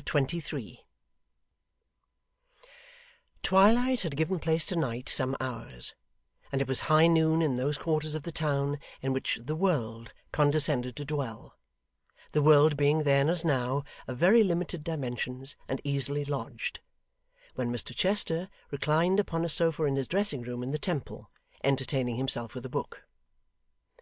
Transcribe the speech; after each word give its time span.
Chapter 0.00 0.12
23 0.12 0.80
Twilight 3.42 4.00
had 4.00 4.16
given 4.16 4.38
place 4.38 4.64
to 4.64 4.74
night 4.74 5.10
some 5.10 5.36
hours, 5.38 5.94
and 6.50 6.62
it 6.62 6.66
was 6.68 6.80
high 6.88 7.06
noon 7.06 7.42
in 7.42 7.56
those 7.56 7.76
quarters 7.76 8.14
of 8.14 8.22
the 8.22 8.32
town 8.32 8.78
in 9.02 9.12
which 9.12 9.38
'the 9.42 9.54
world' 9.54 10.14
condescended 10.32 10.96
to 10.96 11.04
dwell 11.04 11.58
the 12.32 12.40
world 12.40 12.78
being 12.78 13.02
then, 13.02 13.28
as 13.28 13.44
now, 13.44 13.84
of 14.08 14.16
very 14.16 14.42
limited 14.42 14.82
dimensions 14.82 15.54
and 15.68 15.82
easily 15.84 16.24
lodged 16.24 16.80
when 17.54 17.70
Mr 17.70 17.94
Chester 17.94 18.48
reclined 18.70 19.20
upon 19.20 19.44
a 19.44 19.50
sofa 19.50 19.84
in 19.84 19.96
his 19.96 20.08
dressing 20.08 20.40
room 20.40 20.62
in 20.62 20.70
the 20.72 20.78
Temple, 20.78 21.30
entertaining 21.62 22.16
himself 22.16 22.54
with 22.54 22.64
a 22.64 22.70
book. 22.70 23.04